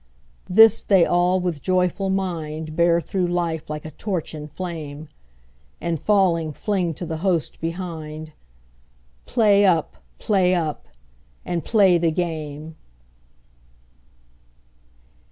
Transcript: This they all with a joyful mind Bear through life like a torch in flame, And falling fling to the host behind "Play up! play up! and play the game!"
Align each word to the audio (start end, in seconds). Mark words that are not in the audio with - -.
This 0.49 0.81
they 0.81 1.05
all 1.05 1.39
with 1.39 1.57
a 1.57 1.59
joyful 1.59 2.09
mind 2.09 2.75
Bear 2.75 2.99
through 3.01 3.27
life 3.27 3.69
like 3.69 3.85
a 3.85 3.91
torch 3.91 4.33
in 4.33 4.47
flame, 4.47 5.09
And 5.79 6.01
falling 6.01 6.53
fling 6.53 6.95
to 6.95 7.05
the 7.05 7.17
host 7.17 7.61
behind 7.61 8.33
"Play 9.27 9.63
up! 9.63 9.97
play 10.17 10.55
up! 10.55 10.87
and 11.45 11.63
play 11.63 11.99
the 11.99 12.09
game!" 12.09 12.77